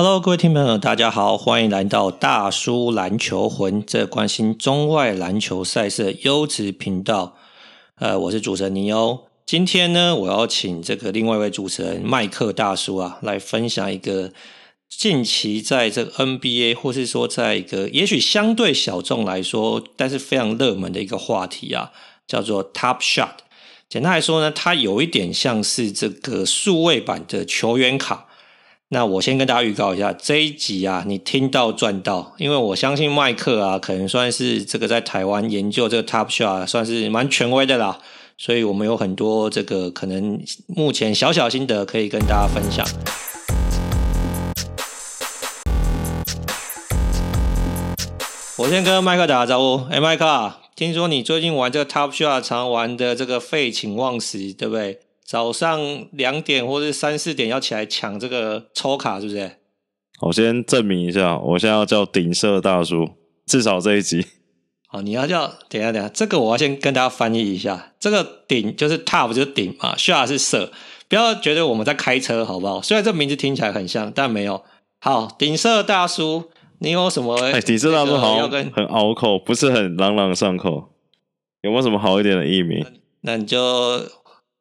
[0.00, 7.34] Hello，各位听众朋友，大家好，欢迎来到大叔篮球魂，这关心中外篮球赛事的优质频道。
[7.96, 9.26] 呃，我是主持人尼欧。
[9.44, 14.30] 今天呢，我要请这个另外一位主持人麦克大叔啊，来分享一个
[14.88, 21.90] 近期在这个 NBA，或是说在一个也许相对小众来说，但是非常热门的一个话题啊，
[22.24, 23.38] 叫做 Top Shot。
[23.88, 28.27] 简单来说呢，它有一点像是这个数位版的球员卡。
[28.90, 37.98] 那我先跟大家预告一下，这一集啊，你听到赚到，因为我相信麦克啊，可能算是这个在台湾研究这个 Top Shot，算是蛮权威的啦，
[38.38, 42.86] 所以我们有很多这个可能目前小小心得可以跟大家分享。
[48.56, 55.00] 我先跟麦克打个招呼，哎，麦克，听说你最近玩这个 Top Shot 常玩的这个废寝忘食，对不对？
[55.28, 55.78] 早上
[56.12, 59.50] 两点或者三四点要起来抢这个抽卡，是不是？
[60.22, 63.10] 我先证明一下，我现在要叫顶社大叔，
[63.44, 64.24] 至少这一集。
[64.86, 67.92] 好， 你要叫，等一下等一下，这个我要先跟大家翻译一下。
[68.00, 70.72] 这个顶就是 top 就是顶嘛，share 是社，
[71.08, 72.80] 不要觉得我们在开车，好不好？
[72.80, 74.64] 虽然这名字听起来很像，但没有。
[74.98, 76.44] 好，顶社大叔，
[76.78, 77.38] 你有什么？
[77.52, 80.94] 哎，顶社大叔好像很拗口，不是很朗朗上口。
[81.60, 82.82] 有没有什么好一点的译名？
[83.20, 83.58] 那你就。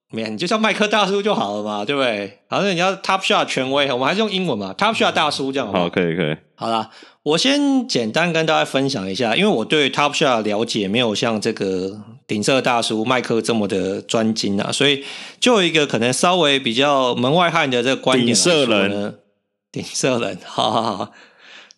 [0.10, 2.40] 没，你就叫麦克大叔就好了嘛，对不对？
[2.48, 5.90] 好，那你要 Top Shot 权威，我们还是用英文嘛，Top Shot 大叔这样好，好。
[5.90, 6.38] 可以，可以。
[6.56, 6.90] 好啦，
[7.24, 15.04] 我先简单跟大家分享一下，因为我对 Top Shot 了解没有像这个顶社大叔麦克这么的专精啊，所以
[15.42, 18.66] 就有一个可能稍微比较门外汉的这个观点来说呢。
[18.66, 19.20] 顶色人，
[19.74, 21.12] 顶社人，好好好，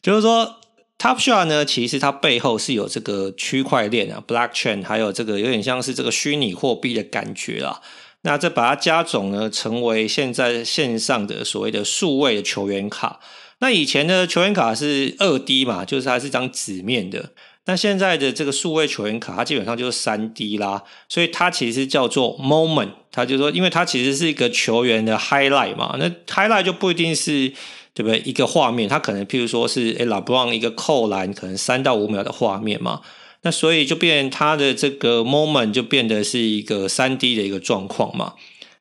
[0.03, 0.58] 就是说
[0.99, 7.81] Top Shot 呢，其实它背后是有这个区块链啊，Blockchain，还有这个有点像是这个虚拟货币的感觉啊。
[8.23, 13.20] 那这把它加总呢，成为现在线上的所谓的数位的球员卡。
[13.59, 17.31] 那以前的球员卡是二 D 嘛，就是它是张纸面的。
[17.66, 22.89] 那现在的这个数位球员卡，它基本上就是三 D 啦，所以它其实叫做 moment。
[23.11, 27.52] 它就是说，因为它其实是一个球员的 highlight 嘛，那 highlight 就不一定是
[27.93, 28.20] 对不对？
[28.26, 33.02] 一个画面，它可能譬如说是诶，LeBron 一个扣篮，可能三到五秒的画面嘛。
[33.42, 38.33] 那所以就变它的这个 moment 就变得是一个三 D 的一个状况嘛。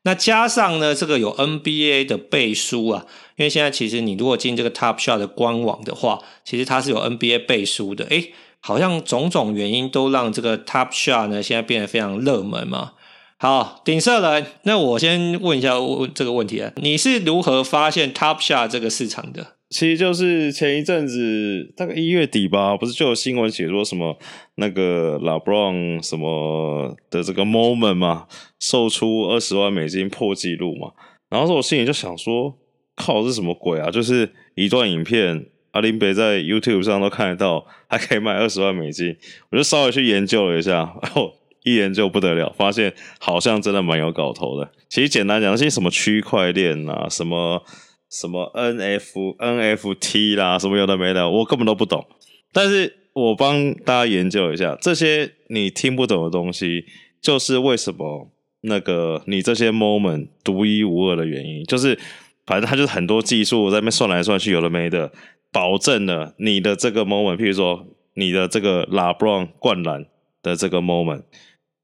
[0.03, 3.05] 那加上呢，这个有 NBA 的背书啊，
[3.37, 8.05] 因为现在其实你如果进这个 Top Shot 的官网的话，其实它是有 NBA 背书的。
[8.07, 12.93] 诶，好像种种原因都让这个 Top Shot 呢现在变得非常热门嘛。
[13.37, 19.58] 好，顶社人，那我先问一下问这个问题啊，你是如何发现 Top Shot 这个市场的？
[19.71, 24.19] 其实就是前一阵子，大概一月底吧，不是就有新闻写说什么
[24.55, 28.27] 那个 LeBron 什么的这个 moment 嘛，
[28.59, 30.93] 售出二十万美金破纪录嘛。
[31.29, 32.57] 然后说我心里就想说，
[32.97, 33.91] 靠，这是什么鬼啊？
[33.91, 39.15] 就是一段影片，阿林北在 YouTube 上都看得到，还可以卖二十万美金。
[39.51, 44.71] 我就稍微去研究了一下，然后一研究不得了，发现好像真的蛮有搞头的。
[44.89, 47.63] 其实简单讲，那些什么区块链啊，什么。
[48.11, 52.07] 什么 NF NFT 啦，什么有的没的，我根本都不懂。
[52.53, 56.85] 但是我帮大家研究一下这些你听不懂的东西，
[57.21, 58.31] 就是为什么
[58.63, 61.99] 那个你这些 moment 独一无二的原因，就是
[62.47, 65.13] 反正它就是很多技术在那边算来算去，有的没的，
[65.53, 70.07] 保证了你的这个 moment，譬如说你的这个 LeBron 灌篮
[70.43, 71.25] 的这个 moment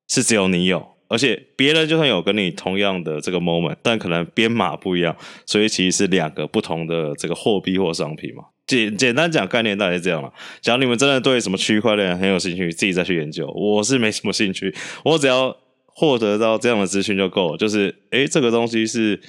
[0.09, 0.94] 是只有你有。
[1.07, 5.15] 而且别人就算有跟你同样的这个 moment，但可能编码不一样，
[5.47, 8.45] 所以其实是两个不同的这个货币或商品嘛。
[8.67, 10.33] 简简单讲概念大概是这样了。
[10.63, 13.47] 假如你们真的对什么区块链很有兴趣，自己再去研究。
[13.49, 15.55] 我是没什么兴趣，我只要
[15.85, 17.59] 获得到这样的资讯就够了。
[17.59, 19.21] 就是诶，这个东西是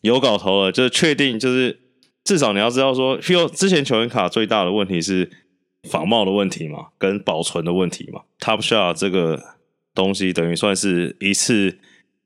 [0.00, 1.78] 有搞头了，就是确定，就是
[2.24, 5.30] 至少你要知道说，譬如之前球员卡最大的问题是
[5.90, 8.22] 仿冒的问题嘛，跟保存的问题嘛。
[8.40, 9.59] Top Shot 这个。
[9.94, 11.78] 东西等于算是一次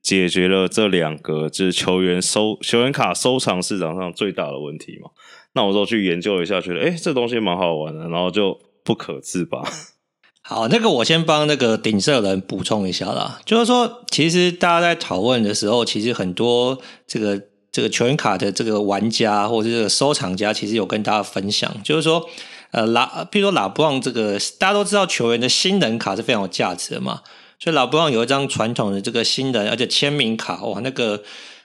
[0.03, 5.11] 解决了这两个，就是球员收球员卡收藏市场上最大的问题嘛。
[5.55, 9.62] 那我就去研究一下，觉得诶，这东西蛮好玩的，然后就不可自拔。
[10.43, 17.41] 好，那个我先帮那个顶社人补充一下啦，就是说，其实大家在讨论的时候，其实很多这个
[17.73, 22.29] 这个球员卡的这个玩家或者是这个收藏家，其实有跟大家分享，就是说，
[22.73, 27.23] 呃，拉，譬如说拉布朗这个，大家都知道球员的新人卡是非常有价值的嘛。
[27.64, 31.22] 所以老布朗有一张传统的这个新人，而且签名卡哇，那个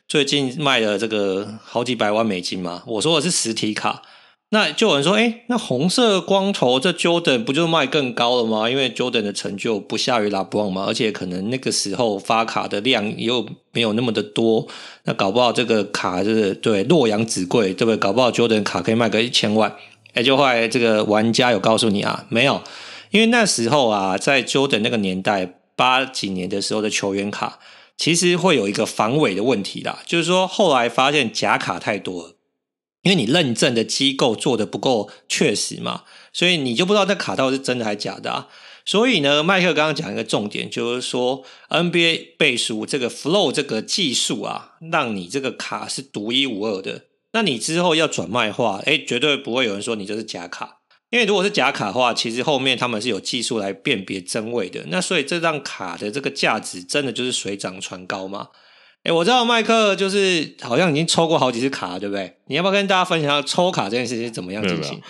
[0.07, 2.83] 最近卖了这个好几百万美金嘛。
[2.87, 4.01] 我说的是实体卡，
[4.51, 8.69] 那就有人说，哎、那红色光头这 Jordan 不就卖更高了吗？
[8.69, 14.65] 因为 Jordan 的成就不下于 LeBron 嘛，而且可能那个时候发卡的量又没有那么的多，
[15.03, 17.97] 那搞不好这个卡就是对洛阳纸贵，对不对？
[17.97, 19.75] 搞不好 Jordan 卡可以卖个一千万。
[20.13, 22.63] 哎、就后来这个玩家有告诉你啊，没有，
[23.11, 27.59] 因为那时候啊，在 Jordan 那个年代八几年的时候的球员卡，
[27.97, 32.35] 其实会有一个防伪的问题啦，就是说后来发现假卡太多了。
[33.03, 36.03] 因为你认证的机构做的不够确实嘛，
[36.33, 38.49] 所以你就不知道那卡到底是真的还是假的啊。
[38.85, 47.03] 所以呢，麦克刚刚讲一个重点，就是说 NBA 背书这个 flow 这个技术啊，让你这个卡是独一无二的。
[47.31, 50.78] 那你之后要转卖的话，诶，绝对不会有人说你这是假卡，
[51.11, 54.83] 因为如果是假卡的话，其实后面他们是有技术来辨别真伪的。
[54.87, 58.49] 那所以这张卡的这个价值真的就是水涨船高嘛。
[59.03, 62.35] 哎，我知道麦克就是好像已经抽过好几次卡了，对不对？
[62.47, 65.01] 你要不要跟大家分享下抽卡这件事情是怎么样进行？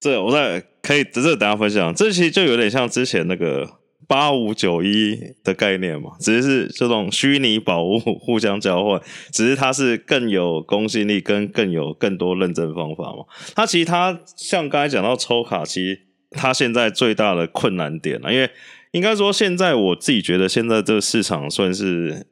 [0.00, 1.94] 这我在可以这个等下分享。
[1.94, 3.68] 这其实就有点像之前那个
[4.06, 9.00] 八五九一的概念嘛，只是这种虚拟宝物 互相交换，
[9.32, 13.24] 只是它是更有公信力，跟更有更多认证方法嘛。
[13.54, 16.00] 它其实它像刚才讲到抽卡，其实
[16.30, 18.50] 它现在最大的困难点啊，因为
[18.92, 22.26] 应该说现在我自己觉得现在这个市场算是。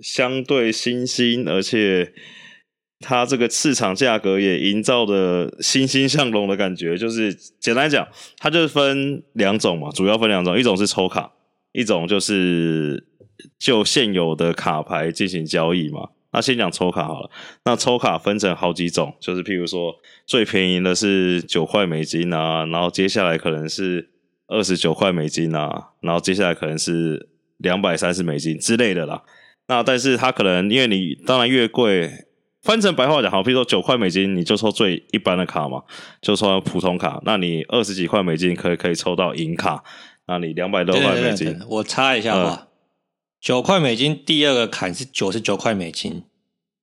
[0.00, 2.12] 相对新兴，而且
[3.00, 6.96] 它这个市场价格也营造的欣欣向荣的感觉。
[6.96, 8.06] 就是简单讲，
[8.38, 11.32] 它就是分两种嘛，主要分两种，一种是抽卡，
[11.72, 13.06] 一种就是
[13.58, 16.08] 就现有的卡牌进行交易嘛。
[16.30, 17.30] 那先讲抽卡好了，
[17.64, 19.94] 那抽卡分成好几种，就是譬如说
[20.26, 24.10] 最便宜的是九块美金啊，然后接下来可能是
[24.46, 29.22] 二十九块美金啊，然后接下来可能是两百三十美金之类的啦。
[29.68, 32.10] 那但是它可能因为你当然越贵，
[32.62, 35.82] 翻成白话讲好，比如说九块美金你就抽最一般的卡嘛，
[36.20, 37.20] 就抽普通卡。
[37.24, 39.82] 那你二十几块美金可以可以抽到银卡，
[40.26, 41.46] 那你两百多块美金。
[41.46, 42.68] 对对对对，我插一下话，
[43.40, 46.24] 九、嗯、块美金第二个坎是九十九块美金，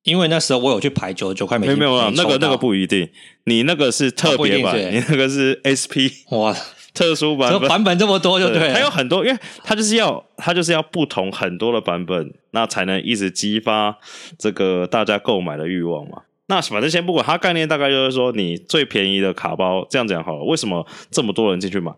[0.03, 1.77] 因为那时候我有去排九十九块美金。
[1.77, 3.09] 没有没有，那个那个不一定，
[3.43, 6.55] 你那个是特别版，你那个是 SP 哇。
[6.95, 13.99] 特殊版本，版本这么多就对了，它有很多，因为它就是要它就是要不同很多的版本，那才能一直激发
[14.39, 16.23] 这个大家购买的欲望嘛。
[16.47, 20.43] 那反正先不管，它概念大概就是说，你最便宜的卡包这样讲好了。
[20.43, 21.91] 为什么这么多人进去买？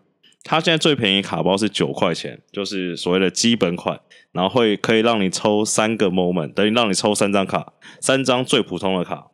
[0.44, 4.00] 它现在最便宜卡包是九块钱，就是所谓的基本款，
[4.32, 9.26] 然后会可以让你抽三个 moment，等于让你抽三张卡，三张最普通的卡。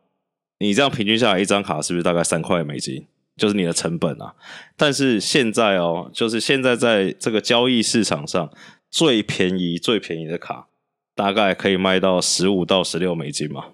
[0.59, 3.07] 你这样平均下来一张卡是不是大概三块美金？
[3.37, 4.33] 就是你的成本啊，
[4.77, 8.49] 但是现在哦，就是现在在这个交易市场上，
[8.91, 10.69] 最便宜最便宜的卡，
[11.17, 13.65] 大概可以卖到十五到十六美金嘛。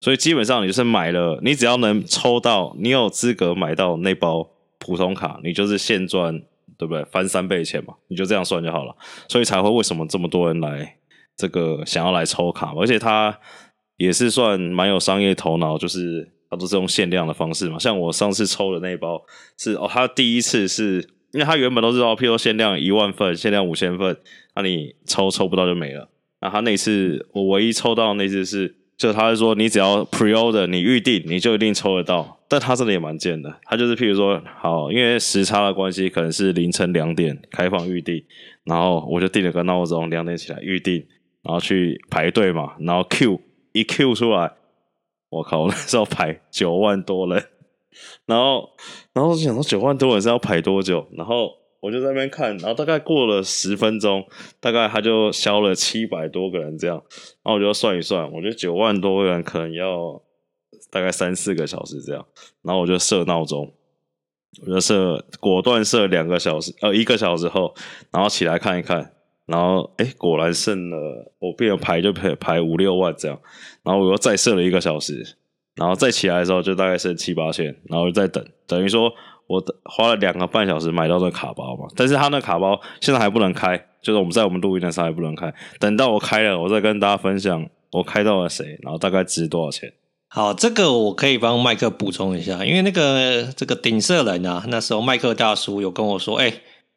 [0.00, 4.48] 所以基本上你就是买了，你只要能抽到，你有资格买到那包
[4.78, 6.40] 普通卡，你就是现赚，
[6.78, 7.04] 对不对？
[7.06, 8.94] 翻三倍钱嘛，你就这样算就好了。
[9.28, 10.98] 所以才会为什么这么多人来
[11.36, 13.36] 这个想要来抽卡，而且他
[13.96, 16.30] 也是算蛮有商业头脑，就是。
[16.56, 19.22] 都是用限量的方式嘛，像我上次抽的那一包
[19.56, 24.16] 是哦，他第一次是因为他原本都是哦，譬如限量一万份，限量五千份，
[24.54, 26.08] 那你抽抽不到就没了。
[26.40, 38.22] 那他那次我唯一抽到那次是，就他是说你只要 pre order 你预定你就一定抽得到，但他真的也蛮贱的，他就是譬如说好，因为时差的关系，可能是凌晨两点开放预定，
[38.64, 41.04] 然后我就定了个闹钟，两点起来预定，
[41.42, 43.40] 然后去排队嘛，然后 Q
[43.72, 44.52] 一 Q 出来。
[45.34, 45.62] 我靠！
[45.62, 47.44] 我那时候排九万多人，
[48.26, 48.70] 然后，
[49.12, 51.06] 然后想说九万多人是要排多久？
[51.12, 51.50] 然后
[51.80, 54.24] 我就在那边看，然后大概过了十分钟，
[54.60, 57.02] 大概他就消了七百多个人这样，
[57.42, 60.22] 然后我就算一算，我觉得九万多个人可能要
[60.90, 62.24] 大概三四个小时这样，
[62.62, 63.72] 然后我就设闹钟，
[64.64, 67.74] 我就设果断设两个小时，呃，一个小时后，
[68.10, 69.10] 然后起来看一看。
[69.46, 73.38] 然后，哎，果然剩了，我变成排就排排五六万这样。
[73.84, 75.36] 然后我又再设了一个小时，
[75.76, 79.12] 然后再起来的时候就大概剩七八千，然后再等，等于说
[79.46, 81.86] 我花了两个半小时买到这卡包嘛。
[81.94, 85.52] 但是他那卡包现在还不能开，就是我们在我们录音的时候还不能开。
[85.78, 89.92] 等到我开了，我再跟大家分享我开到了谁，然后大概值多少钱。
[90.28, 96.52] 好，这个我可以帮麦克补充一下，因为那个这个顶色人啊，那时候麦克大叔有跟我说，哎。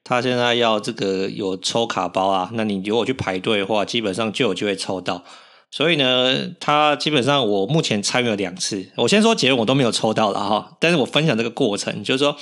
[0.09, 5.21] 他现在要这个有抽卡包啊，那你如果去排队的话，基本上就有机会抽到。
[5.69, 8.89] 所以呢，他基本上我目前参与了两次。
[8.95, 10.77] 我先说结论，我都没有抽到了哈。
[10.79, 12.35] 但是我分享这个过程，就是说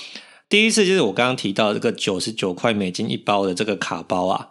[0.48, 4.50] 第一次就是我刚刚提到这个九十九块美金一包的这个卡包啊，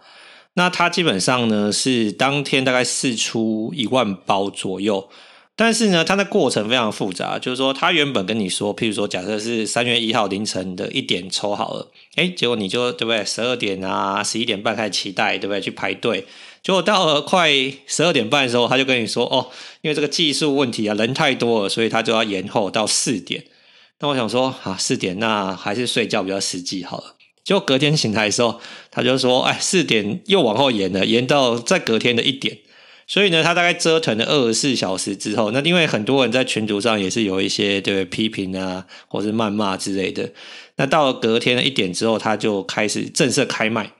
[0.54, 5.08] 那它基本上呢是当天大概试出一万包左右。
[5.56, 13.24] 但是呢，它的过程非常复杂，就是说，他原本跟你说，譬如说，假设是三月一号凌晨的一点抽好了，哎，结果你就对不对？
[13.24, 15.60] 十二点啊，十一点半开始期待，对不对？
[15.60, 16.26] 去排队，
[16.64, 17.52] 结果到了快
[17.86, 19.50] 十二点半的时候，他就跟你说，哦，
[19.82, 23.44] 因为这个技术问题啊，人太多了，所以他就要延后到四点。
[24.00, 27.16] 那我想说，啊，四点，那还是睡觉比较实际好了。
[27.44, 28.58] 结果隔天醒来的时候，
[28.90, 32.56] 他就说，哎，四点又往后延了，延到再隔天的一点。
[33.06, 40.32] 所以呢，他大概折腾了二十四小时之后，那因为很多人在群组上也是有一些对批评啊，或是谩骂之类的。
[40.76, 43.90] 那到了隔天的一点之后，他就开始正式开卖。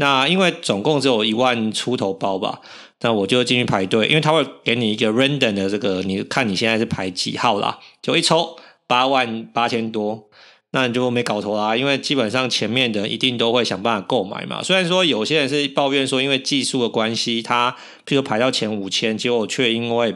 [0.00, 2.60] 那因为总共只有一万出头包吧，
[3.00, 10.24] 那我就进去排队，因为他会给你一个 random 的这个，你看你现在是排几号啦，就一抽八万八千多。
[10.70, 14.62] 那你就没搞头啦，因为基本上前面的一定都会想办法购买嘛。
[14.62, 17.74] 虽然说有些人是抱怨说，因为技术的关系，他
[18.06, 20.14] 譬如排到前五千，结果却因为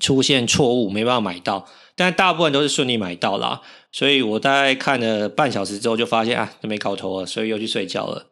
[0.00, 3.62] 出现错误没办法买到，但大部分都是顺利买到啦。
[3.90, 8.26] 所以我大概看了半小时之后，就发现啊，就没搞头了，所以又去睡觉了。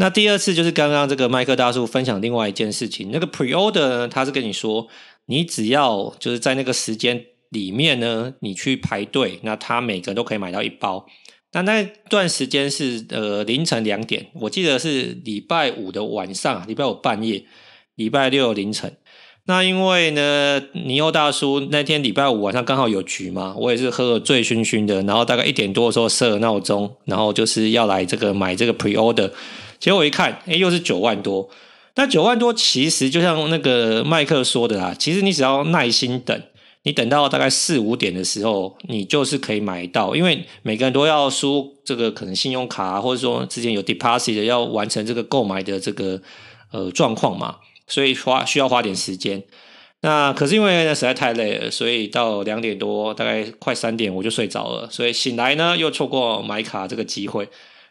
[0.00, 4.88] 那第二次就是刚刚这个麦克大叔分享另外一件事情，那个 pre-order 呢，他是跟你说，
[5.26, 7.26] 你只要就是在那个时间。
[7.50, 11.04] 里面呢，你去排队，那他每个人都可以买到一包。
[11.50, 17.44] 那那段时间是呃凌晨两点，我记得是礼拜五的晚上，礼拜五半夜，
[17.96, 18.96] 礼拜六凌晨。
[19.50, 29.28] 那因为呢，尼欧大叔那天礼拜五晚上刚好有局嘛，我也是喝了醉醺醺的，然后大概一点多的时候设了闹钟，然后就是要来这个买这个 pre order，
[29.80, 31.50] 结果我一看，哎，又是九万多。
[31.96, 36.40] 那九万多其实就像那个麦克说的啦，其实你只要耐心等。
[36.84, 46.22] 你等到大概四五点的时候，你就是可以买到，因为每个人都要输这个可能信用卡，或者说之前有 deposit 的要完成这个购买的这个
[46.72, 47.56] 呃状况嘛，
[47.90, 49.42] 所以花需要花点时间。
[50.00, 57.46] 那可是因为呢实在太累了，所以到两点多，大概快三点我就睡着了，所以醒来呢又错过买卡这个机会。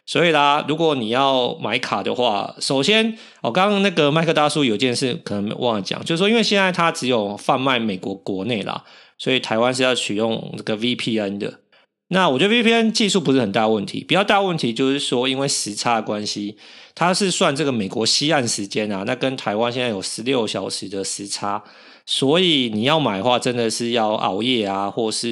[0.06, 8.82] 所以啦，如果你要买卡的话，首先，我刚刚那个麦克大叔有件事可能忘了讲，就是说，因为现在他只有贩卖美国国内啦，
[9.16, 11.60] 所以台湾是要取用这个 VPN 的。
[12.12, 16.56] 那我觉得 VPN 技术不是很大问题，比较大问题就是说，因为时差的关系，
[16.94, 21.62] 它是算这个美国西岸时间啊，那跟台湾现在有十六小时的时差，
[22.04, 25.28] 所以你要买的话，真的是要熬夜啊，或是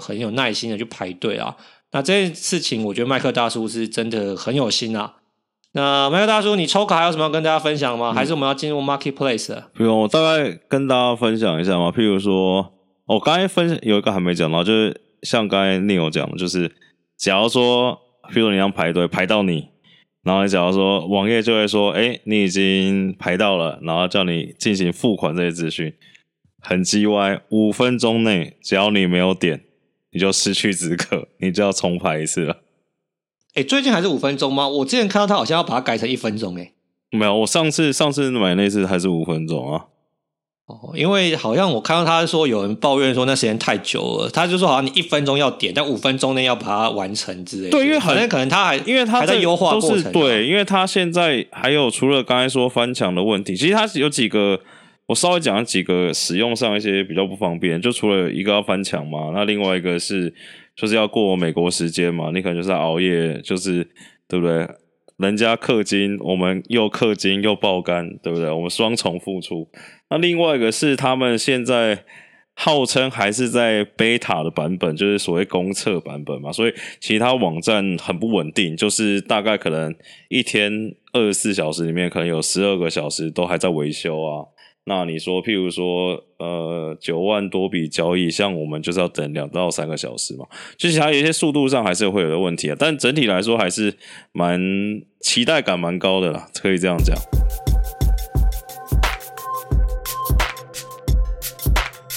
[0.00, 1.54] 很有耐心的去排队啊。
[1.92, 5.16] 那这件事情，我觉得麦克大叔是真的很有心啊。
[5.72, 8.12] 那麦克大叔，你抽卡还有什么要跟大家分享吗？
[8.12, 9.68] 嗯、还是我们要进入 marketplace 了？
[9.74, 11.90] 不用，我大概跟大家分享一下嘛。
[11.90, 12.72] 譬如说，
[13.04, 16.70] 我刚才分享有一个还没讲到，就是像刚才 Neil 讲的，就是
[17.16, 17.98] 假如说，
[18.32, 19.68] 比如你要排队排到你，
[20.22, 25.92] 然后你假如说网页就会说，哎，你已经排到了，然后叫你进行付款这些资讯，
[26.60, 29.64] 很鸡歪，五分钟内只要你没有点。
[30.14, 32.58] 你就失去资格，你就要重排一次了。
[33.56, 34.68] 哎、欸，最近还是五分钟吗？
[34.68, 36.54] 我之前看到他好像要把它改成一分钟。
[36.58, 36.74] 哎，
[37.12, 39.86] 没有，我上次上次买那次还是五分钟啊。
[40.82, 47.70] 哦，因为好像我看到他说有人抱怨说那时间太久了，他就说好像你一分钟要点，但五分钟内要把它完成之类的。
[47.70, 50.10] 对，因为好像可能他还因为他还在优化过程、啊。
[50.12, 54.60] 对，因为他现在还有除了刚才说翻墙的问题，其实他是有几个。
[55.06, 60.32] 我稍微讲几个使用上一些比较不方便，就除了一个要翻墙嘛，那另外一个是
[60.76, 63.86] 就是要过美国时间嘛，你可能就是熬夜，就是
[64.28, 64.66] 对不对？
[65.18, 68.50] 人家氪金，我们又氪金又爆肝，对不对？
[68.50, 69.68] 我们双重付出。
[70.10, 72.04] 那另外一个是他们现在
[72.54, 79.94] 号称还是在 beta 的版本，就是所谓公测版本嘛，所以其他网站很不稳定，就是大概可能
[80.28, 84.46] 一天二十四小时里面，可能有十二个小时都还在维修啊。
[84.84, 90.44] 那你说，譬如说，呃，九万多笔交易，像我们就是要等两到三个小时嘛，
[90.76, 92.76] 就是它有一些速度上还是会有的问题啊。
[92.76, 93.96] 但整体来说，还是
[94.32, 94.60] 蛮
[95.20, 97.16] 期待感蛮高的啦，可以这样讲。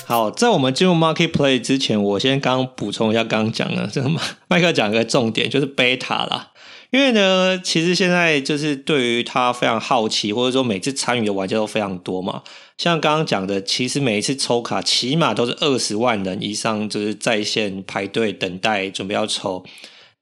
[0.07, 6.51] 好，在我们进入 Marketplace 之前，我先刚补充一下刚讲的这个麦麦克讲一个重点，就是 Beta 啦。
[6.95, 12.41] 因为呢，其实现在就是对于他非常好奇，或者说每次参与的玩家都非常多嘛。
[12.77, 19.65] 像刚刚讲的，其实每一次抽卡起码都是二十万人以上，就是在线排队等待准备要抽。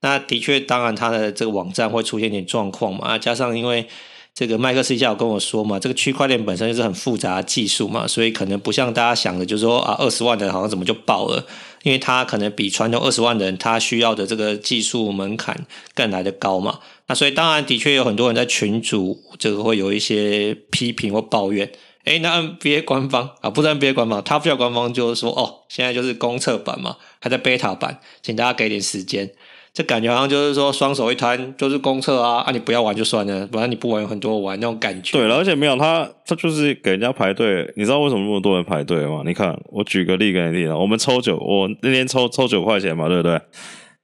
[0.00, 3.16] 那的确，当然他的这个网站会出现点状况嘛。
[3.16, 3.86] 加上因为
[4.34, 11.46] 这个麦克私下有跟我说嘛，这个区块链本身就是很复杂技术嘛，所以可能不像大家想的，就是说啊，二十万人好像怎么就爆了。
[11.84, 21.70] 因为他可能比传统二十万人他需要的这个技术门槛更来的高嘛，那所以当然的确有很多人在群组这个会有一些批评或抱怨，
[22.04, 29.30] 哎，那 NBA 官方啊，不是 NBA 官方他不叫官方就是说，哦，现在就是公测版嘛，还在 Beta 版，请大家给点时间。
[29.74, 35.18] 这感觉好像就是说双手一摊，就是公厕啊，啊，你不要玩就算了，反正你不玩有很多玩那种感觉。
[35.18, 37.70] 对了，而且没有他，他就是给人家排队。
[37.76, 39.22] 你知道为什么那么多人排队吗？
[39.26, 43.40] 你看，我举个例给你听啊，我们抽九，我那天抽抽九块钱嘛，对不对？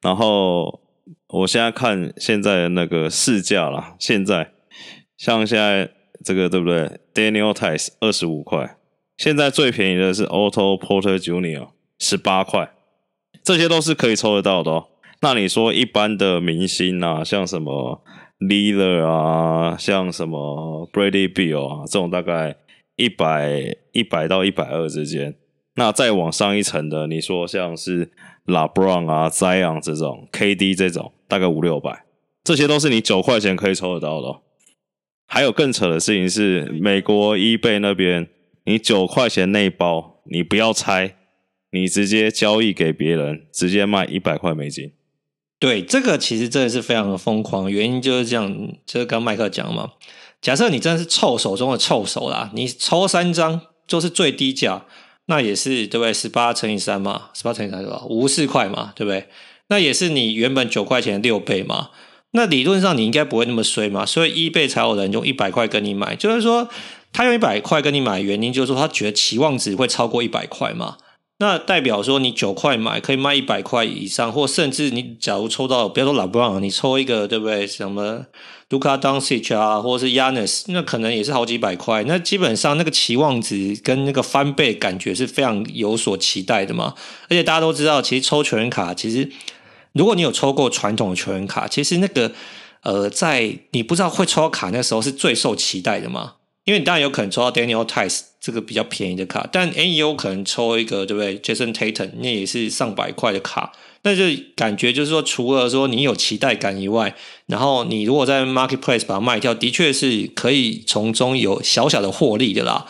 [0.02, 0.80] 然后
[1.28, 4.50] 我现在看现在的那个市价啦，现在
[5.16, 5.90] 像现在。
[6.22, 8.76] 这个对不对？Daniel Tice 二十五块，
[9.16, 12.72] 现在最便宜的是 Auto Porter Junior 十八块，
[13.42, 14.88] 这些都是可以抽得到的哦。
[15.22, 18.02] 那你说一般的明星啊，像什么
[18.38, 22.56] Lillard 啊，像什么 Brady Beal 啊，这种大概
[22.96, 25.36] 一百一百到一百二之间。
[25.74, 28.10] 那再往上一层的，你说像是
[28.46, 32.04] LeBron 啊、Zion 这种，KD 这种，大概五六百，
[32.42, 34.40] 这些都是你九块钱可以抽得到的。
[35.26, 38.28] 还有更扯的事情是，美国 eBay 那边，
[38.64, 41.14] 你九块钱那一包，你不要拆，
[41.72, 44.92] 你直接交易给别人，直接卖一百块美金。
[45.60, 49.90] 对，这个其实真的是非常的疯狂，原因就是这样，就是刚麦克讲嘛。
[50.40, 54.86] 假设你真的是臭手中的臭手啦，你抽三张就是最低价，
[55.26, 56.14] 那也是对不对？
[56.14, 58.02] 十八乘以三嘛，十八乘以三是吧？
[58.08, 59.28] 五十四块嘛，对不对？
[59.68, 61.90] 那也是你原本九块钱的六倍嘛。
[62.30, 66.66] 那理论上你应该不会那么衰嘛，所以一倍才有人用一百块跟你买，就是说
[67.12, 70.96] 他用一百块跟你买，原因就是说他觉得期望值会超过一百块嘛。
[71.40, 77.66] 那代表说你九块买可以卖一百块以上，或甚至你假如抽到，不要说 LeBron，你抽一个对不对？
[77.66, 78.26] 什么
[78.68, 82.04] Luka Doncic 啊，或者是 Yannis，那可能也是好几百块。
[82.04, 86.94] 那基本上那个期望值跟那个翻倍感觉是非常有所期待的嘛。
[87.24, 89.28] 而且大家都知道，其实抽球员卡其实。
[89.92, 92.30] 如果你有抽过传统的球员卡，其实那个
[92.84, 96.34] 呃，在你不知道会抽卡那时候是最受期待的嘛。
[96.64, 104.24] 因为你当然有可能抽到 Daniel Tice 这个比较便宜的卡，但 n 也有可能抽一个对不对？Jason Tatum 那也是上百块的卡，那就
[104.54, 107.14] 感觉就是说，除了说你有期待感以外，
[107.46, 112.86] 然后你如果在 Marketplace 把它卖掉，的确是可以从中有小小的获利的啦。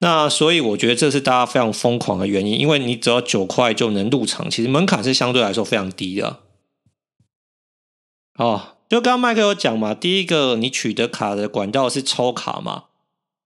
[0.00, 6.40] 那所以我觉得这是大家非常疯狂的原因，因为你只要九块就能入场，其实门槛是相对来说非常低的。
[8.38, 12.84] 哦，就刚刚麦克有讲嘛，第一个你取得卡的管道是抽卡嘛，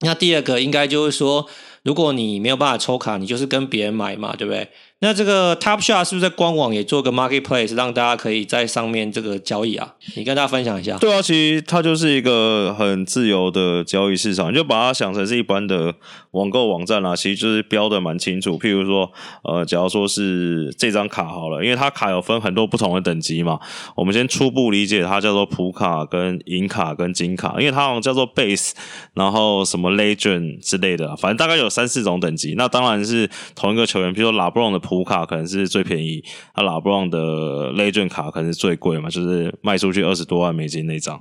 [0.02, 1.48] 那第二个应该就是说，
[1.82, 4.68] 如果你没有办法抽卡，你就是跟别人买嘛，对不对？
[5.00, 9.94] 那这个 Top Shot 是不是在官网也做个 Marketplace，让大家可以在上面这个交易啊？
[10.14, 10.96] 你跟大家分享一下。
[10.98, 15.92] 对啊，其实它就是一个很自由的交易市场，你就把它想成是一般的
[16.30, 17.16] 网购网站啦。
[17.16, 19.10] 其实就是标的蛮清楚，譬如说，
[19.42, 23.58] 呃，假如说是这张卡好了，因为它卡有分很多不同的等级嘛。
[23.96, 28.70] 我们先初步理解它叫做普卡、跟银卡、跟金卡，因为它好像叫做 Base，
[29.14, 32.54] 然后什么 Legend 之类的，反正大概有三四种等级。
[32.56, 34.82] 那当然是同一个球员，譬如说 LeBron 的。
[34.82, 36.22] 普卡可能是最便宜，
[36.56, 41.20] 那拉布朗的 Legend 卡可能是最贵嘛，就是卖出去二十多万美金那张。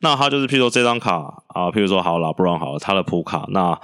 [0.00, 3.78] 那他就是，譬如说这张卡啊，譬如说好拉布朗好了，他的普卡，那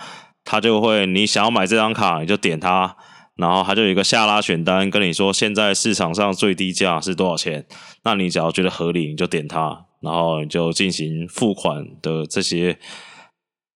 [0.46, 2.96] 他就会，你想要买这张卡，你就点他，
[3.36, 7.66] 然后他就有一个下拉选单，跟你说现在市场上最低价是多少钱，
[8.04, 12.78] 那你只要觉得合理，你就点他，然后你就进行付款的这些。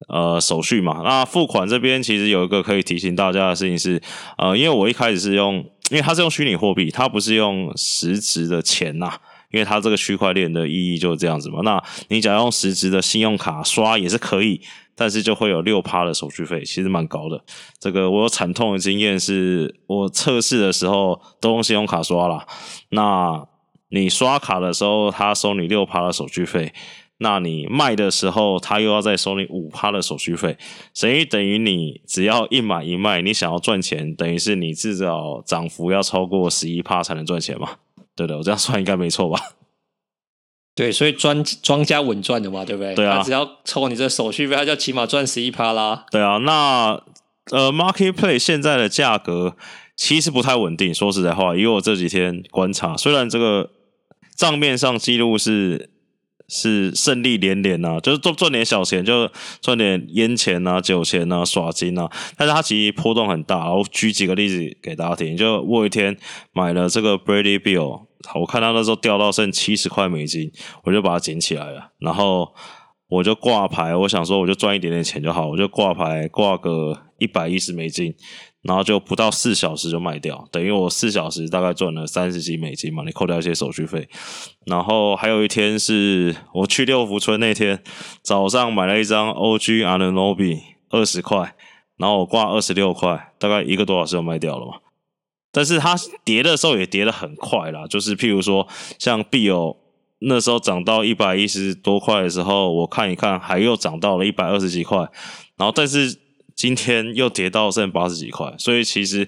[0.08, 4.00] 呃，手续嘛，那付款这边其实有一个可以提醒大家的事情是，
[4.36, 5.56] 呃，因为我一开始是用，
[5.90, 9.12] 因为它是用虚拟货币，它不是用实质的钱呐，
[9.50, 11.60] 因为它这个区块链的意义就是这样子嘛。
[11.62, 14.60] 那你假如用实质的信用卡刷也是可以，
[14.94, 17.42] 但是就会有六趴的手续费，其实蛮高的。
[17.78, 22.46] 这个我有惨痛的经验，是我测试的时候都用信用卡刷啦，
[22.90, 23.46] 那
[23.90, 26.72] 你刷卡的时候，他收你六趴的手续费。
[27.22, 30.58] 那你卖的时候，他又要再收你五趴的手续费，
[30.92, 37.76] 所以等于你只要一买一卖，你想要赚钱，等于是你至少涨幅要超过十一趴才能赚钱嘛？
[38.14, 39.40] 对的，我这样算应该没错吧？
[40.74, 42.94] 对，所以庄庄家稳赚的嘛，对不对？
[42.94, 46.04] 对啊，他只要抽你这手续费，他就起码赚十一趴啦。
[46.10, 47.02] 对啊，那
[47.50, 49.56] 呃，Marketplace 现在的价格
[49.96, 53.70] 其实不太稳定，说实在话，以我这几天观察，虽然这个
[54.36, 55.90] 账面上记录是。
[56.48, 62.10] 是胜利连连呐，就是赚赚点小钱，就赚点烟钱啊、酒钱啊、耍金啊。
[62.36, 63.72] 但是它其实波动很大。
[63.72, 66.16] 我举几个例子给大家听，就我有一天
[66.52, 70.52] 买了这个 Brady Bill，我看到那时候掉到剩七十块美金，
[70.84, 72.52] 我就把它捡起来了，然后
[73.08, 78.14] 我就挂牌，我想说我就赚一点点钱就好，我就挂牌挂个一百一十美金。
[78.62, 84.08] 然后就不到四小时就卖掉，等于我四小时大概赚了三十几美金嘛，你扣掉一些手续费。
[84.66, 87.82] 然后还有一天是我去六福村那天
[88.22, 91.56] 早上买了一张 OG Anunoby 二十块，
[91.96, 94.74] 然后我挂二十六块，大概一个多小时就卖掉了嘛。
[95.50, 99.76] 但是它跌的时候也跌得很快啦，就是譬如说像 BIO
[100.20, 104.98] 那时候涨到一百一十多块的时候，我看一看还又涨到了一百二十几块，
[105.56, 106.16] 然后但是
[106.62, 109.26] 今天又跌到剩八十几块，所以其实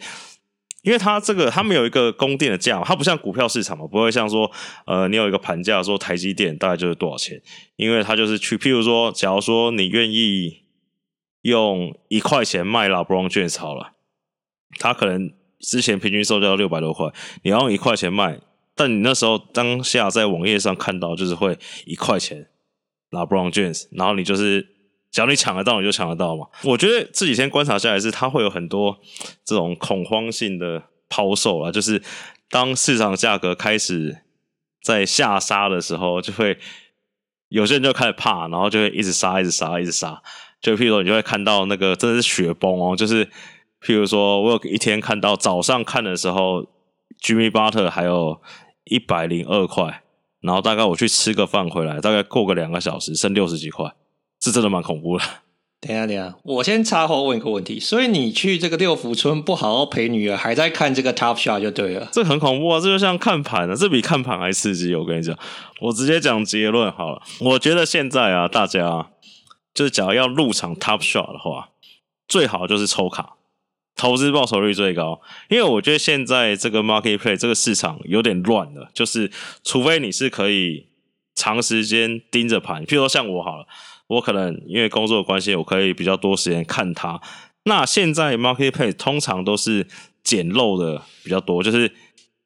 [0.82, 4.48] 因为它这个它没有一个供电的价嘛，它不像股票市场嘛，不会像说
[4.86, 7.42] 呃你有一个盘价说台积电大概就是多少钱，
[7.74, 10.60] 因为它就是去譬如说，假如说你愿意
[11.42, 13.94] 用一块钱卖 LeBron James 好了，
[14.78, 15.32] 它可能。
[15.60, 17.10] 之前平均售价六百多块，
[17.42, 18.38] 你要用一块钱卖，
[18.74, 22.48] 但你那时候当下在网页上看到就是会一块钱
[23.12, 24.73] ，LeBron James，然后你就是
[25.14, 26.48] 只要你抢得到你就抢得到嘛。
[26.64, 28.98] 我觉得这几天观察下来是它会有很多
[29.44, 32.02] 这种恐慌性的抛售啊，就是
[32.50, 34.18] 当市场价格开始
[34.82, 36.58] 在下杀的时候，就会
[37.48, 40.20] 有些人就开始怕，然后就会一直杀，一直杀，一直杀。
[40.60, 43.30] 就譬如说你就会看到那个真的是雪崩哦，就是。
[43.86, 46.66] 譬如说，我有一天看到早上看的时候
[47.22, 48.40] ，Jimmy Butler 还有
[48.84, 50.02] 一百零二块，
[50.40, 53.92] 然后大概我去吃个饭回来，大概过个两个小时，剩六十几块，
[54.44, 55.24] 这真的蛮恐怖的。
[55.80, 62.10] 等一下，等一下，我先插话问一个问题，所以你去这个六福村不好好陪女儿，还在看这个 Top Shot 就对了。
[62.12, 62.78] 这很恐怖啊！
[62.78, 64.94] 这就像看盘了，这比看盘还刺激。
[64.94, 65.34] 我跟你讲，
[65.80, 67.22] 我直接讲结论好了。
[67.40, 69.08] 我觉得现在啊，大家
[69.72, 71.70] 就是假如要入场 Top Shot 的话，
[72.28, 73.36] 最好就是抽卡。
[73.96, 79.30] 投资报酬率最高，因为我觉得现在这个 marketplace 这个市场有点乱了，就是
[79.62, 80.88] 除非你是可以
[81.34, 83.66] 长时间盯着盘，譬如说像我好了，
[84.06, 87.20] 我可能因为工作的关系，我可以比较多时间看它。
[87.64, 89.86] 那现在 marketplace 通常都是
[90.22, 91.92] 捡漏的比较多，就是。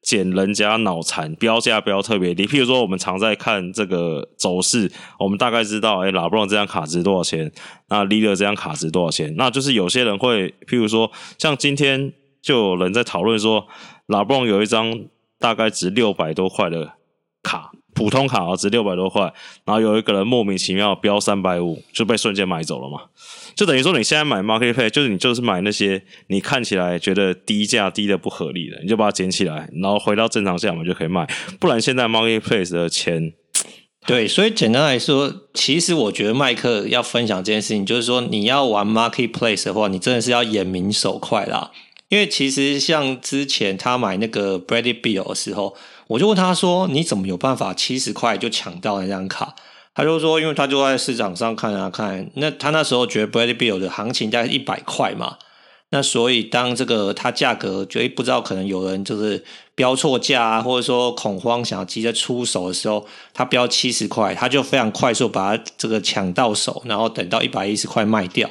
[0.00, 2.46] 捡人家脑残，标价标特别低。
[2.46, 7.52] 譬如说，我们常在看这个走势，我们大概知道，哎，LeBron 这张卡值多少钱？
[7.88, 9.34] 那 Lillard 这张卡值多少钱？
[9.36, 13.66] 那就是有些人会，譬如说，像今天就有人在讨论说
[14.06, 15.06] ，LeBron 有一张
[15.38, 16.94] 大概值六百多块的
[17.42, 19.22] 卡，普通卡啊，值六百多块，
[19.64, 23.06] 然后有一个人莫名其妙标三百五，就被瞬间买走了嘛。
[23.56, 31.26] 就等于说，你现在买 marketplace，就是你就是买那些你看起来觉得低价低的不合理的，你就把它捡起来，然后回到正常价，我们就可以卖。
[31.58, 33.32] 不然现在 marketplace 的钱，
[34.06, 41.72] 对，所以简单来说，其实我觉得麦克要分享这件事情，就是说你要玩 marketplace 的话，你真的是要眼明手快啦。
[42.08, 45.76] 因为其实像之前他买那个 Brady Bill 的时候，
[46.08, 49.54] 我就问他说：“你怎么有办法七十块就抢到那张卡？”
[49.94, 55.38] 他就说，因为他就在市场上看啊看，那他那时候觉得 Bradley Bill 的行情大概一百块嘛，
[55.90, 59.44] 那所以当这个他价格觉得不知道可能有人就是
[59.74, 68.48] 标错价啊，或者说恐慌想要急着出手的时候，他标七十块，他就非常快速把它这个抢到手，然后等到一百一十块卖掉。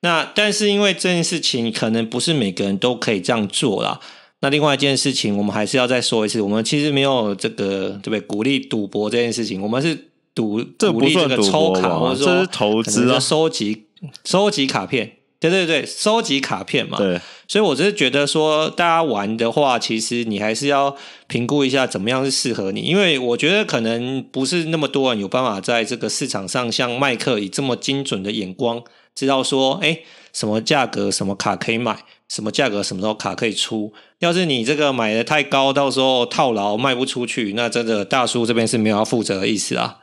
[0.00, 4.00] 那但是因为这件事情可能不是每个人都可以这样做啦。
[4.40, 8.20] 那另外一件事情，我们还是要再说一次，我们其实没有这个对不对？
[8.20, 10.06] 鼓励赌博这件事情，我们是。
[10.34, 13.86] 赌这不算抽卡，或者说投资啊，收集
[14.24, 16.96] 收集卡片，对对对，收集卡片嘛。
[16.96, 20.94] 对，所以我只是觉得说，大家玩的话，其实你还是要
[21.26, 28.80] 评估一下怎么样是适合你，因为我觉得可能不是那么多人有办法在这个市场上像麦克以这么精准的眼光，
[29.16, 33.92] 知道说，哎，什么价格什么卡可以买，什么价格什么时候卡可以出。
[34.20, 39.98] 要是你这个买的太高，到时候套牢卖不出去，那真的大叔这边是没有要负责的意思啊。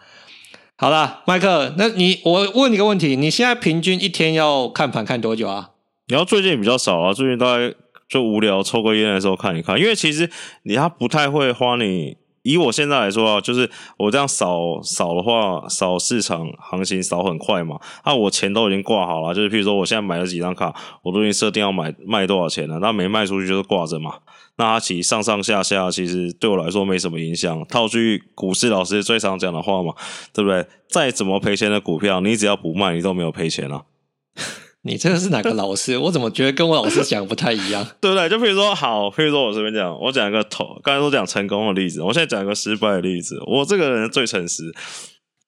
[0.75, 5.71] 好啦，麦克，那你我问你个问题，你现在平均一天要看盘看多久啊？
[6.07, 7.73] 你要最近比较少啊，最近大概
[8.09, 10.29] 就无聊抽个烟的时候看一看，因为其实
[10.63, 12.17] 你他不太会花你。
[12.45, 17.79] 以我现在来说啊，就是我这样扫扫的话，扫市场行情扫很快嘛。
[18.05, 24.19] 那、我钱都已经挂好了，就是譬如说我现在买了几张卡，我都已经设定要买卖多少钱了，那没卖出去就是挂着嘛。
[24.57, 27.65] 那它其实上上下下其实对我来说没什么影响。
[27.67, 29.93] 套句股市老师最常讲的话嘛，
[30.31, 30.65] 对不对？
[30.87, 33.81] 再怎么赔钱的股票，你只要不卖，你都没有赔钱啊。
[34.87, 35.97] 你这个是哪个老师？
[35.97, 37.83] 我怎么觉得跟我老师讲不太一样？
[37.99, 38.29] 对不对？
[38.29, 43.39] 就比如说，好，比如说我这边讲，我讲一个头，刚才都讲成功的例子，我现在讲一个失败的例子。
[43.47, 44.71] 我这个人最诚实，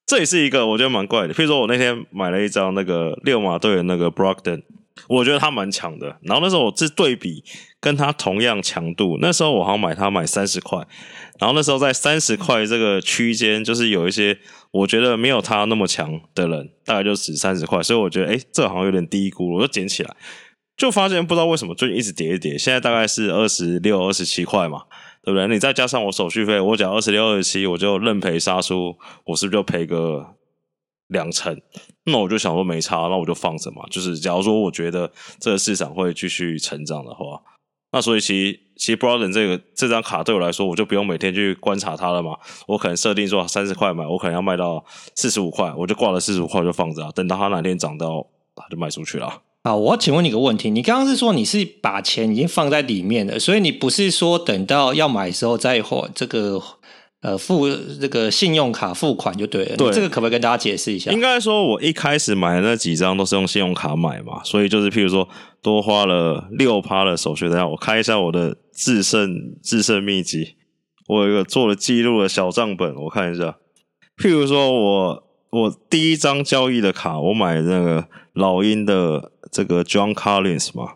[0.07, 1.35] 这也是一个我觉得蛮怪的。
[1.35, 4.63] 比如说我那天买了一张那个六马队的那个 Brogdon，
[5.07, 6.17] 我觉得他蛮强的。
[6.21, 7.43] 然后那时候我是对比
[7.79, 10.79] 跟他同样强度，那时候我好像买他买三十块。
[11.39, 14.39] 然后那时候在三十块这个区间，就是有一些
[14.71, 20.15] 我觉得没有他那么强的人，大概就值三十块，所以我觉得诶这好像有点低估，我就捡起来，
[20.75, 24.83] 就发现不知道为什么最近一直跌一跌，现在大概是二十六、二十七块嘛，
[25.23, 25.47] 对不对？
[25.47, 30.36] 你再加上我手续费，我缴二十六、二十七，我就认赔杀出，我是不是就赔个
[31.07, 31.59] 两成，
[32.05, 33.83] 那我就想说没差，那我就放着嘛。
[33.89, 37.41] 就是假如说我觉得这个市场会继续成长的话，
[37.93, 42.37] 那所以其实其实 Broaden 这个这张卡对我来说，我就不用每天去观察它了嘛。
[42.67, 44.83] 我可能设定说三十块买，我可能要卖到
[45.15, 49.41] 四十五块，我就挂了四十五块就放着，等到它哪天涨到，它就卖出去了。
[49.63, 56.61] 好，我要请问你个问题，你刚刚是说你是把钱已经放在里面了，所以你不是说等到要买的时候再还这个？
[57.21, 57.67] 呃，付
[57.99, 59.75] 这个信用卡付款就对了。
[59.75, 61.11] 对，这个可不可以跟大家解释一下？
[61.11, 65.27] 应该说，我一开始买的那几张都是用信用卡买嘛，所以就是譬如说
[65.59, 67.55] 多花了六趴的手续费。
[67.63, 70.57] 我开一下我的制胜制胜秘籍，
[71.07, 73.57] 我有一个做了记录的小账本，我看一下。
[74.21, 80.93] 譬如说我我第一张交易的卡，我买那个老鹰的这个 John Collins 嘛，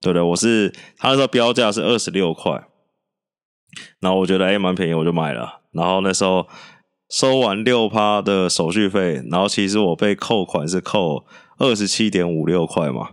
[0.00, 0.22] 对不对？
[0.22, 2.64] 我是他那时候标价是二十六块。
[4.00, 5.60] 然后我觉得哎，蛮便宜，我就买了。
[5.72, 6.46] 然后那时候
[7.10, 11.24] 收完六趴的手续费，然后其实我被扣款是扣
[11.58, 13.10] 二十七点五六块嘛。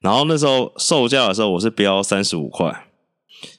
[0.00, 2.86] 然后那时候售价的时候我是标三十五块，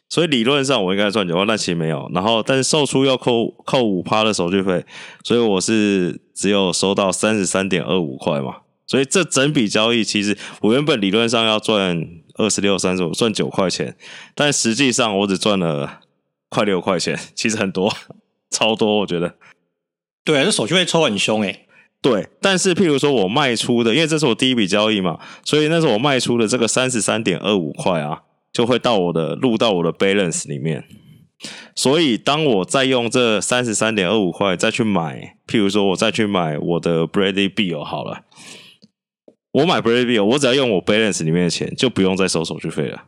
[0.08, 2.10] 所以理论上我应该赚九块，但其实没有。
[2.14, 4.86] 然后但是售出要扣扣五趴的手续费，
[5.24, 8.58] 所以我是只有收到三十三点二五块嘛。
[8.86, 13.98] 所以这整笔交易其实我原本理论上要赚二十六、三十五，赚九块钱，
[14.34, 16.00] 但实际上我只赚了。
[16.50, 17.94] 快六块钱，其实很多，
[18.52, 19.36] 超多，我觉得。
[20.24, 21.68] 对啊，这手续费抽很凶诶。
[22.02, 28.22] 对，但是譬如说我卖出的，因为这是我第一笔交易嘛，所以那时候我卖出的这个三十三点二五块啊，
[28.54, 30.86] 就会到我的入到我的 balance 里面。
[31.76, 38.22] 所以当我再用这三十三点二五块再去买，譬如说我再去买我的 Bradley Beal 好了，
[39.52, 43.06] 我买 Bradley Beal，我只要用我 balance 里面的钱，就不用再收手续费了。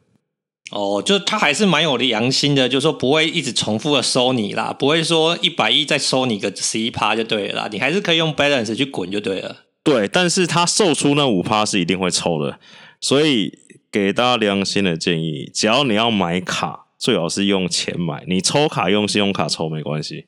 [0.71, 9.65] 哦，就他还是蛮有良心的，就是说不会一直重复的收你啦，不会说一百亿再收你个十一趴就对了啦，你还是可以用 balance 去滚就对了。
[9.84, 12.60] 对，但是他售出那五趴是一定会抽的，
[13.01, 13.58] 所以
[13.91, 20.25] 给大家良心的建议，只要你要买卡，最好是用钱买，你抽卡用信用卡抽没关系。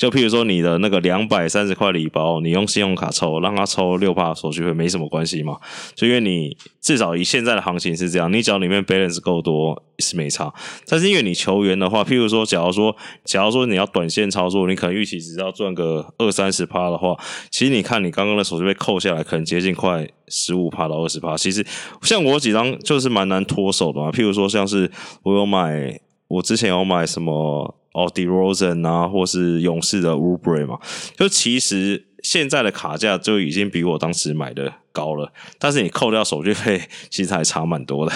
[0.00, 5.58] 就譬如说你的那个两百三十块礼包，你用信用卡抽，让他抽六趴手续费没什么关系嘛？
[5.94, 10.50] 就因为你至少以现在的行情是这样，你只要里面 balance 够多是没差。
[10.86, 17.14] 但是因为你球员的话，譬如说，假如说，假如说你要短线操作，你可能预期只要赚个二三十趴的话，
[17.50, 21.36] 其实你看你刚刚的手续费扣下来，可能接近快十五趴到二十趴。
[21.36, 21.62] 其实
[22.00, 24.10] 像我几张就是蛮难脱手的嘛。
[24.10, 24.90] 譬如说，像是
[25.24, 27.76] 我有买，我之前有买什么。
[27.92, 30.78] 哦，DeRozan 啊，或是勇士的 Oubre 嘛，
[31.16, 38.12] 就其实现在的卡价就已经比我当时买的高了，但是你扣掉手续费，其实还差蛮多的。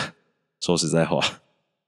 [0.61, 1.21] 说实在话。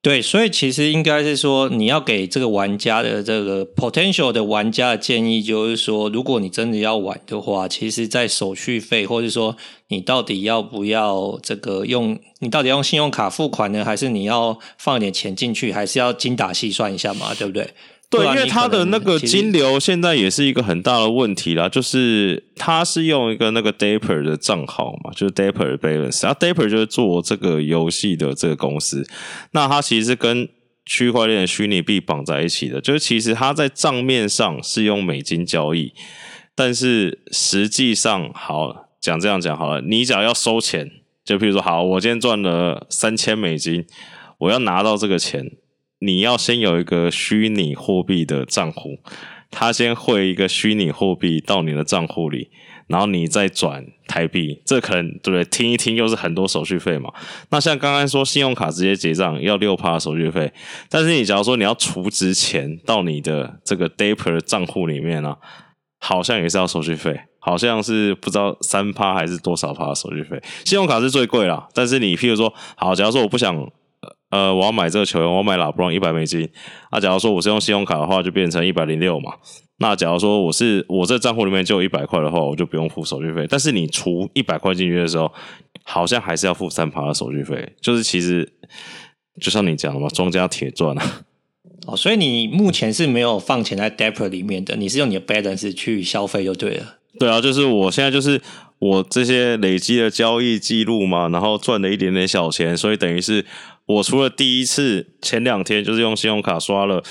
[0.07, 9.57] 对，所以其实应该是说，你要给这个玩家的这个 potential 的玩家的建议，就是说，如果你真的要玩的话，其实，在手续费，或者说
[9.89, 17.71] 你到底要不要这个用，你到底用信用卡付款呢，还是你要放点钱进去，还是要精打细算一下嘛，对不对？
[18.09, 29.05] 对，因为他的那个金流现在也是一个很大的问题啦，就是他是用一个那个 Dapper 的账号嘛，就是 Dapper Balance，啊 Dapper 就是做这个游戏的这个公司，
[29.51, 30.49] 那它其实是跟
[30.85, 35.93] 区块链的虚拟币绑在一起的，就是其实它在账面上是用美金交易，
[36.55, 40.89] 但是实际上，好，讲这样讲好了，你只要要收钱，
[41.25, 43.85] 就比如说，好，我今天赚了三千美金，
[44.39, 45.51] 我要拿到这个钱。
[45.99, 48.99] 你要先有一个虚拟货币的账户，
[49.51, 52.51] 他先汇一个虚拟货币到你的账户里，
[52.87, 55.45] 然后你再转台币，这可能对不对？
[55.47, 57.11] 听一听又是很多手续费嘛。
[57.51, 60.53] 那像刚刚说信用卡直接结账要六趴手续费，
[60.91, 65.35] 但是你假如说你要储值钱到你的这个 daper 账户里面呢、
[65.99, 70.39] 好像也是要手续费，好像是不知道三趴还是多少趴手续费。
[70.67, 73.67] 信用卡是最贵啦，但是你譬如说，好，假如说我不想。
[74.31, 76.49] 呃，我要买这个球员，我要买拉布朗一百美金。
[76.91, 79.35] 那、啊、假如说我是用信用卡的话，就变成一百零六嘛。
[79.79, 83.47] 那假如说我是我这账户里面就有一百块的话，我就不用付手续费。
[83.49, 85.31] 但是你除一百块进去的时候，
[85.85, 87.75] 好像还是要付三趴的手续费。
[87.81, 88.53] 就是其实
[89.41, 91.23] 就像你讲的嘛，庄家铁赚啊。
[91.87, 96.97] 哦，所以你目前是没有放钱在 Depper 里面的，你是用你的 Balance 去消费就对了。
[97.21, 98.41] 对啊，就是我现在就是
[98.81, 103.45] 我这些累积的交易记录嘛，然后赚了一点点小钱，所以等于是。
[103.87, 107.03] 我除了第一次前两天就是用信用卡刷了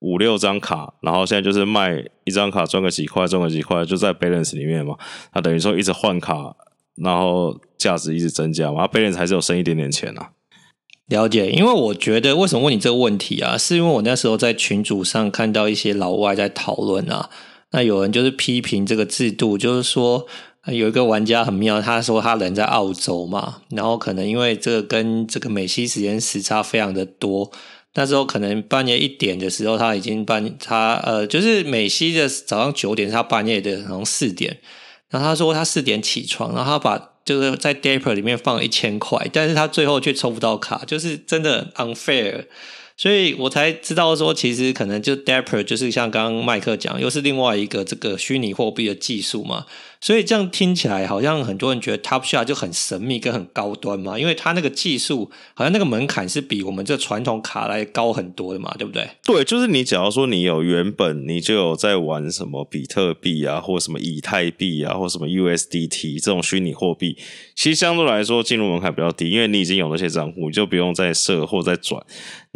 [0.00, 4.96] 五六张卡，然后现在就是卖一张卡赚个几块，赚个几块，就在 balance 里面嘛。
[5.32, 6.54] 他等于说一直换卡，
[6.96, 8.86] 然后价值一直增加嘛。
[8.86, 10.30] balance 还是有剩一点点钱啊。
[11.08, 13.56] 了解，因为我觉得为什么问你这个问题啊？
[13.56, 17.30] 是因为我那时候在群组上看到一些老外在讨论啊。
[17.72, 20.26] 那有人就是批评这个制度，就是说
[20.66, 27.50] 有一个玩家很妙，他说他人在澳洲嘛，然后可能因为这个跟这个美西时间时差非常的多，
[27.94, 34.58] 那时候可能半夜一点的时候，他已经半他呃就是美西的早上九点，他半夜的好像四点，
[35.10, 42.46] 然后他说他四点起床，然后他把就是在 Dapper 里面放一千块，但是他最后却抽不到卡，就是真的 unfair。
[42.96, 49.66] 所以我才知道说，其实可能就 Dapper 就是像刚刚麦克讲，又是另外一个这个虚拟货币的技术嘛。
[50.04, 59.08] 所以这样听起来好像很多人觉得 Top Shot 就很神秘跟很高端嘛，因为它那个技术好像那个门槛是比我们这传统卡来高很多的嘛，对不对？
[59.24, 67.16] 对，就是你假如说你有原本你就有在玩什么比特币啊，或什么以太币啊，或什么 USDT 这种虚拟货币，
[67.54, 72.04] 其实相对来说进入门槛比较低，因为你已经有那些账户，你就不用再设或再转。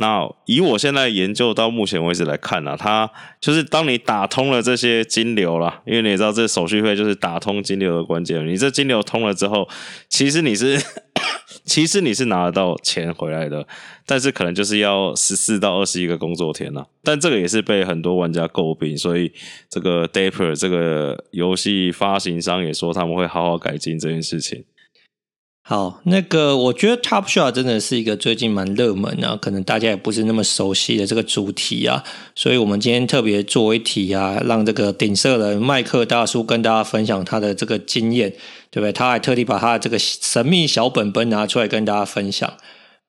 [0.00, 7.37] 那以我现在研究到目前为止来看啊，它就是当你打通了这些金流啦，因为你也知道这手续费就是打。
[7.38, 9.68] 通金流的关键，你这金流通了之后，
[10.08, 10.80] 其实你是
[11.64, 13.66] 其实你是拿得到钱回来的，
[14.06, 16.86] 但是可能就是要十四到二十一个工作天呐。
[17.02, 19.32] 但这个也是被很多玩家诟病，所以
[19.68, 24.64] 这个 Dapper 这个游戏发行商也说他们会好好改进这件事情。
[25.70, 32.02] 好，那个我觉得 Top Shot 真的是一个最近蛮热门啊，可能大家也不是那么熟悉的这个主题啊，
[32.34, 38.30] 所以我们今天特别做一题啊，让这个顶社人麦克大叔跟大家分享他的这个经验，
[38.70, 38.92] 对不对？
[38.94, 42.50] 他还特地把他的这个神秘小本本拿出来跟大家分享。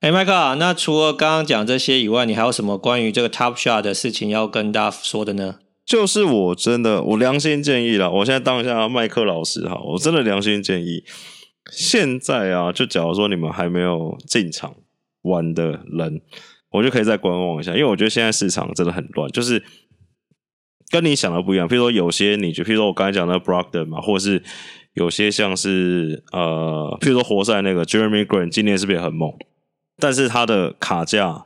[0.02, 5.56] 哎，麦克，那除了刚刚讲这些以外，你还有什么关于这个 Top Shot 的事情要跟大家说的呢？
[5.86, 11.06] 就是我真的，我良心建议了，我现在当一下麦克老师哈，我真的良心建议。
[11.71, 14.75] 现在啊，就假如说你们还没有进场
[15.21, 16.21] 玩的人，
[16.71, 19.63] 我就可以再观望一下，因为我觉得现在市场真的很乱，就是
[20.89, 21.67] 跟你想的不一样。
[21.67, 24.43] 譬如说，有些你就譬如说我刚才讲的 Brogdon 嘛，或者是
[24.93, 29.32] 有些像是呃，譬如说活塞那个 Jeremy Grant，今年是不是也很猛？
[29.97, 31.45] 但是他的卡价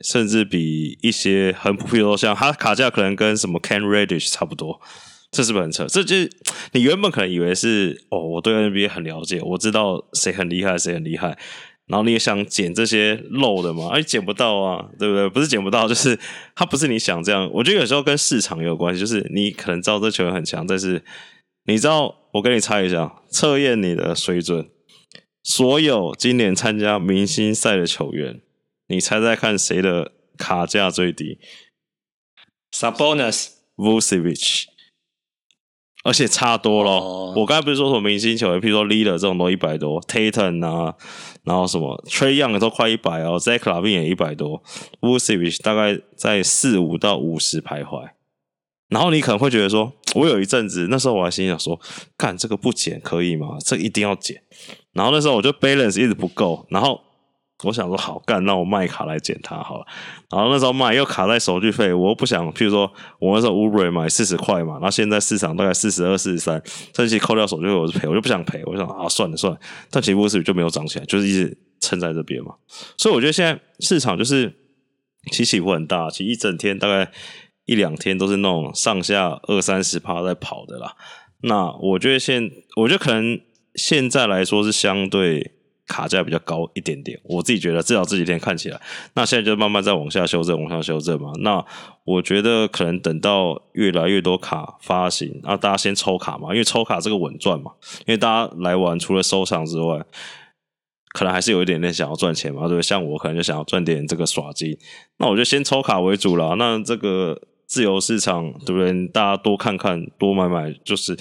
[0.00, 4.80] 甚至比一些很，譬如说像他卡价可能跟什么 Can Reddish 差不多。
[5.36, 5.84] 这是不是很扯？
[5.86, 6.30] 这就是
[6.72, 11.36] 你原本可能以为是哦，我对 NBA 很了解，我知道谁很厉害，谁很厉害。
[11.86, 13.90] 然后你也想捡这些漏的嘛？
[13.90, 15.28] 哎，捡不到啊，对不对？
[15.28, 16.18] 不是捡不到，就是
[16.54, 17.48] 他不是你想这样。
[17.52, 21.04] 我觉得有时候跟市场有关系，就是你可能知道这球员很强，但是
[21.66, 24.70] 你知道，我跟你猜一下，测验你的水准。
[25.44, 28.40] 所有今年参加明星赛的球员，
[28.88, 31.38] 你猜猜看谁的卡价最低
[32.72, 34.64] ？Sabonis、Vucevic
[36.06, 36.92] 而且差多了。
[36.92, 37.36] Oh.
[37.36, 40.94] 我刚才不是说什么明星球员，譬如说 Lillard 这种都一百多，Tatum 啊，
[41.42, 44.62] 然后什么 Trae Young 都快一百哦，Zach LaVine 也一百多
[45.00, 48.10] ，Vucevic 大概在四五到五十徘徊。
[48.88, 51.80] 然后你可能会觉得说，我有一阵子那时候我还心想说，
[52.16, 53.56] 干这个不减可以吗？
[53.64, 54.40] 这个一定要减。
[54.92, 57.00] 然后那时候我就 balance 一直不够，然后。
[57.64, 59.86] 我想说好干，那我卖卡来捡它好了。
[60.30, 68.62] 然后那时候卖又卡在手续费，我又不想，譬如说我那时候 Uber 买四十块嘛，然后现在市场大概四十二、四十三，这期扣掉手续费我是赔，我就不想赔。
[68.66, 69.58] 我想啊，算了算了，
[69.90, 72.54] 但其实不是就没有涨起来，就是一直撑在这边嘛。
[72.98, 74.52] 所以我觉得现在市场就是
[75.32, 77.10] 起起伏很大，其实一整天大概
[77.64, 80.94] 一两天都是那种上下二三十趴在跑的啦。
[81.40, 83.40] 那我觉得现，我觉得可能
[83.74, 85.55] 现在来说是相对。
[85.86, 88.80] 卡价比较高一点点，我自己觉得至少这几天看起来，
[89.14, 91.30] 那现在就慢慢在往下修正，往下修正嘛。
[91.40, 91.64] 那
[92.04, 97.72] 我觉得可能等到越来越多卡发行，啊，大家先抽卡嘛，因为抽卡这个稳赚嘛。
[98.00, 100.04] 因为大家来玩除了收藏之外，
[101.12, 102.82] 可能还是有一点点想要赚钱嘛，对不对？
[102.82, 104.76] 像我可能就想要赚点这个耍金，
[105.18, 106.56] 那我就先抽卡为主了。
[106.56, 107.40] 那这个。
[107.66, 109.08] 自由市场，对不对？
[109.08, 111.16] 大家多看看，多买买，就是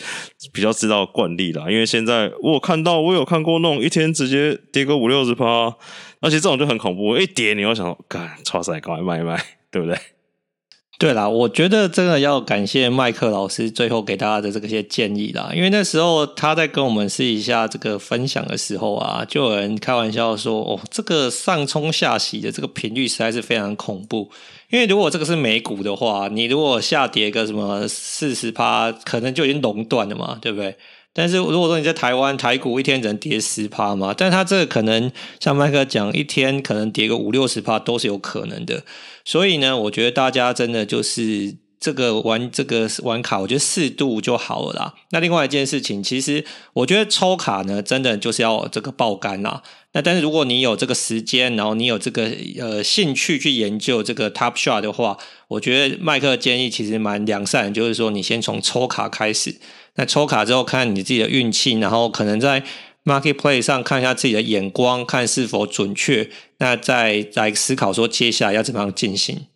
[0.54, 1.70] 比较知道惯例啦。
[1.70, 5.76] 因为现在我有看到，我有看过那种一天直接跌个五六十趴，
[6.22, 7.18] 而且这种就很恐怖。
[7.18, 9.98] 一跌，你要想到，干，超赛，赶快卖一卖，对不对？
[11.06, 15.52] 对啦，我觉得真的要感谢麦克老师最后给大家的这个些建议啦。
[15.54, 24.32] 因为那时候他在跟我们试一下这个分享的时候啊，就有人开玩笑说：“哦，这个上冲下洗的这个频率实在是非常恐怖。”
[24.72, 30.76] 因为如果这个是美股的话，你如果下跌个什么四十趴，可能就已经熔断了嘛，对不对？
[31.16, 38.84] 但是如果说你在台湾台股一天只能跌十趴嘛，但他这个可能像麦克讲，一天可能跌个五六十趴都是有可能的。
[39.24, 41.56] 所以呢，我觉得大家真的就是。
[41.78, 44.96] 这个玩这个玩卡，我觉得适度就好了啦。
[45.12, 49.62] 那另外一件事情，其实我觉得抽卡呢，真的就是要这个爆肝啦。
[49.92, 55.18] 那但是如果你有这个时间，然后你有这个呃兴趣去研究这个 Top Shot 的话，
[55.50, 59.58] 我觉得麦克建议其实蛮良善，就是说你先从抽卡开始。
[59.96, 62.64] 那抽卡之后，看你自己的运气，然后可能在
[63.04, 66.30] Marketplace 上看一下自己的眼光，看是否准确。
[66.60, 69.48] 那再来思考说接下来要怎么样进行。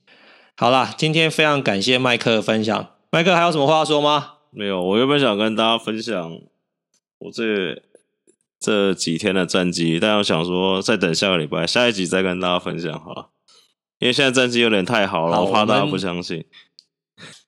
[0.55, 2.89] 好啦，今天非常感谢麦克的分享。
[3.11, 4.33] 麦克还有什么话说吗？
[4.51, 6.39] 没有，我原本想跟大家分享
[7.19, 7.83] 我这。
[8.61, 13.29] 这几天的战绩，但我想说，再等下个礼拜，下一集再跟大家分享好了。
[13.99, 16.43] 因为现在战绩有点太好了，好我怕大家不相信。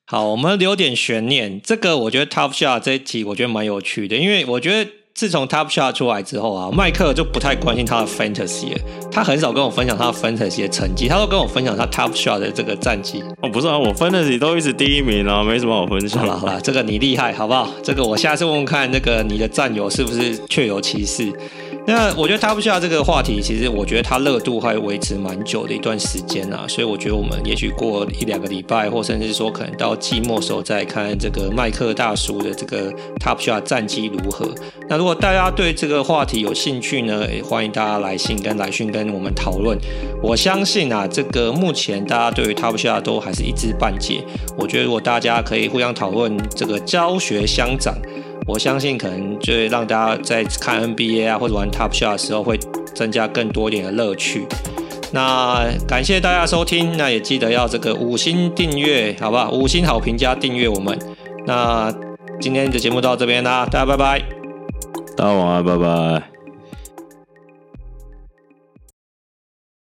[0.06, 1.60] 好，我们留点悬念。
[1.62, 4.90] 这个我觉得 Top Shot 这一题我觉得蛮有趣的，因为我觉得。
[5.14, 8.80] 自从 Top Shot 出来之后啊，麦克就不太关心他的 Fantasy 了，
[9.10, 13.22] 他很少跟我分享他的 Fantasy 的成绩，他都跟我分享他 Top Shot 的这个战绩。
[13.42, 16.18] 哦，不是啊，我 Fantasy 都一直第一名啊，没什么好分享。
[16.20, 17.68] 好了好了，这个你厉害，好不好？
[17.82, 21.30] 这个我下次问问看，那个你的战友是不是确有其事？
[21.84, 34.48] 那我觉得 Top Shot 这个话题，其实我觉得它热度会维持蛮久的一段时间啊，所以我觉得我们也许过一两个礼拜，或甚至说可能到季末时候再看这个麦克大叔的这个 Top Shot 战绩如何。
[34.88, 39.76] 那如果大家对这个话题有兴趣呢，也欢迎大家来信跟来讯跟我们讨论。
[40.22, 44.24] 我相信啊，这个目前大家对于 Top Shot 都还是一知半解。
[44.56, 47.92] 我觉得如果大家可以互相讨论，这个教学相长。
[48.46, 52.58] 我相信可能就会让大家在看 NBA 啊，或者玩 Top Shot 的时候，会
[52.94, 54.46] 增加更多一点的乐趣。
[55.12, 59.50] 那感谢大家收听，那也记得要这个五星订阅，好不好？
[59.50, 60.98] 五星好评加订阅我们。
[61.46, 61.92] 那
[62.40, 64.22] 今天的节目到这边啦，大家拜拜。
[65.16, 66.31] 大家晚安，拜拜。